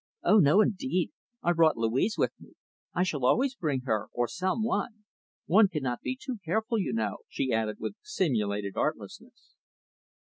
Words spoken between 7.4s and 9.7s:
added with simulated artlessness.